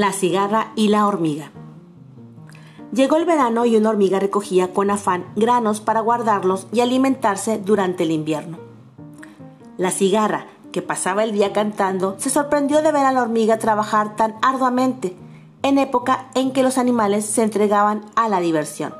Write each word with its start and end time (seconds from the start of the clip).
La 0.00 0.14
cigarra 0.14 0.72
y 0.76 0.88
la 0.88 1.06
hormiga. 1.06 1.52
Llegó 2.90 3.16
el 3.16 3.26
verano 3.26 3.66
y 3.66 3.76
una 3.76 3.90
hormiga 3.90 4.18
recogía 4.18 4.72
con 4.72 4.90
afán 4.90 5.26
granos 5.36 5.82
para 5.82 6.00
guardarlos 6.00 6.68
y 6.72 6.80
alimentarse 6.80 7.58
durante 7.58 8.04
el 8.04 8.10
invierno. 8.10 8.56
La 9.76 9.90
cigarra, 9.90 10.46
que 10.72 10.80
pasaba 10.80 11.22
el 11.22 11.32
día 11.32 11.52
cantando, 11.52 12.14
se 12.16 12.30
sorprendió 12.30 12.80
de 12.80 12.92
ver 12.92 13.04
a 13.04 13.12
la 13.12 13.20
hormiga 13.20 13.58
trabajar 13.58 14.16
tan 14.16 14.36
arduamente, 14.40 15.14
en 15.62 15.76
época 15.76 16.30
en 16.34 16.52
que 16.52 16.62
los 16.62 16.78
animales 16.78 17.26
se 17.26 17.42
entregaban 17.42 18.06
a 18.16 18.30
la 18.30 18.40
diversión. 18.40 18.94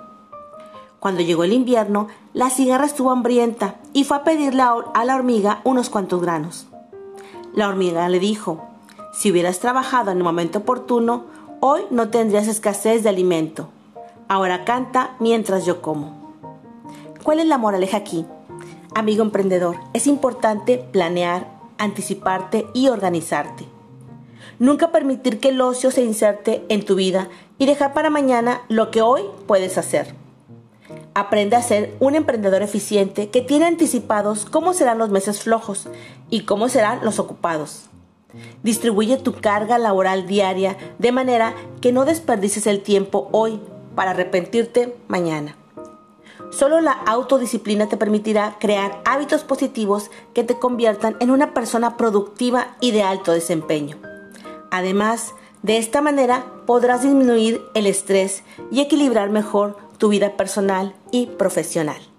Cuando 0.99 1.23
llegó 1.23 1.45
el 1.45 1.55
invierno, 1.55 2.09
la 2.35 2.51
cigarra 2.51 2.85
estuvo 2.85 3.11
hambrienta 3.11 3.77
y 3.95 4.05
fue 4.05 4.19
a 4.19 4.25
pedirle 4.25 4.65
a 4.65 5.05
la 5.07 5.15
hormiga 5.15 5.63
unos 5.65 5.89
cuantos 5.89 6.21
granos. 6.21 6.67
La 7.55 7.69
hormiga 7.69 8.07
le 8.11 8.19
dijo, 8.19 8.70
si 9.13 9.31
hubieras 9.31 9.59
trabajado 9.59 10.11
en 10.11 10.19
el 10.19 10.25
momento 10.25 10.61
oportuno, 10.61 11.27
hoy 11.61 11.83
no 11.91 12.09
tendrías 12.11 12.47
escasez 12.47 13.03
de 13.03 13.09
alimento. 13.09 13.69
Ahora 14.29 14.65
canta 14.65 15.17
mientras 15.19 15.67
yo 15.67 15.83
como. 15.83 16.35
¿Cuál 17.23 17.41
es 17.41 17.47
la 17.47 17.59
moraleja 17.59 17.97
aquí? 17.97 18.25
Amigo 18.95 19.23
emprendedor, 19.23 19.77
es 19.93 20.07
importante 20.07 20.79
planear, 20.79 21.49
anticiparte 21.79 22.67
y 22.73 22.89
organizarte. 22.89 23.67
Nunca 24.59 24.93
permitir 24.93 25.41
que 25.41 25.49
el 25.49 25.61
ocio 25.61 25.91
se 25.91 26.03
inserte 26.03 26.65
en 26.69 26.85
tu 26.85 26.95
vida 26.95 27.29
y 27.59 27.67
dejar 27.67 27.93
para 27.93 28.11
mañana 28.11 28.63
lo 28.69 28.91
que 28.91 29.03
hoy 29.03 29.23
puedes 29.47 29.77
hacer. 29.79 30.15
Aprende 31.15 31.57
a 31.57 31.63
ser 31.63 31.95
un 31.99 32.15
emprendedor 32.15 32.63
eficiente 32.63 33.31
que 33.31 33.43
tiene 33.43 33.67
anticipados 33.67 34.45
cómo 34.45 34.73
serán 34.73 34.99
los 34.99 35.11
meses 35.11 35.43
flojos 35.43 35.89
y 36.31 36.45
cómo 36.45 36.69
serán 36.69 37.05
los 37.05 37.19
ocupados. 37.19 37.90
Distribuye 38.63 39.17
tu 39.17 39.35
carga 39.35 39.79
laboral 39.79 40.27
diaria 40.27 40.77
de 40.99 41.13
manera 41.13 41.55
que 41.81 41.93
no 41.93 42.05
desperdices 42.05 42.67
el 42.67 42.83
tiempo 42.83 43.29
hoy 43.33 43.61
para 43.95 44.13
arrepentirte 44.13 44.97
mañana. 45.09 45.57
Solo 46.51 46.81
la 46.81 46.93
autodisciplina 46.93 47.89
te 47.89 47.97
permitirá 47.97 48.57
crear 48.59 49.01
hábitos 49.05 49.45
positivos 49.45 50.11
que 50.35 50.43
te 50.43 50.59
conviertan 50.59 51.17
en 51.21 51.31
una 51.31 51.55
persona 51.55 51.97
productiva 51.97 52.77
y 52.81 52.91
de 52.91 53.03
alto 53.03 53.33
desempeño. 53.33 53.97
Además, 54.71 55.35
de 55.63 55.79
esta 55.79 56.01
manera 56.01 56.47
podrás 56.67 57.03
disminuir 57.03 57.63
el 57.75 57.87
estrés 57.87 58.43
y 58.71 58.81
equilibrar 58.81 59.31
mejor 59.31 59.77
tu 59.99 60.09
vida 60.09 60.37
personal 60.37 60.95
y 61.13 61.27
profesional. 61.27 62.10